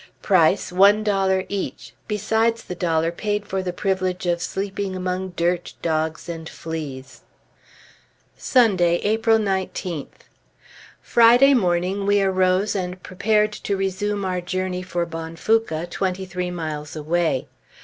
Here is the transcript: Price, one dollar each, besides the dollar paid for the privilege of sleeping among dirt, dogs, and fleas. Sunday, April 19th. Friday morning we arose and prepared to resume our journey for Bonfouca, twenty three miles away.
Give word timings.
Price, 0.23 0.71
one 0.71 1.03
dollar 1.03 1.43
each, 1.47 1.93
besides 2.07 2.63
the 2.63 2.73
dollar 2.73 3.11
paid 3.11 3.45
for 3.45 3.61
the 3.61 3.71
privilege 3.71 4.25
of 4.25 4.41
sleeping 4.41 4.95
among 4.95 5.29
dirt, 5.35 5.75
dogs, 5.83 6.27
and 6.27 6.49
fleas. 6.49 7.21
Sunday, 8.35 8.95
April 9.03 9.37
19th. 9.37 10.25
Friday 11.03 11.53
morning 11.53 12.07
we 12.07 12.19
arose 12.19 12.73
and 12.75 13.03
prepared 13.03 13.51
to 13.53 13.77
resume 13.77 14.25
our 14.25 14.41
journey 14.41 14.81
for 14.81 15.05
Bonfouca, 15.05 15.85
twenty 15.91 16.25
three 16.25 16.49
miles 16.49 16.95
away. 16.95 17.47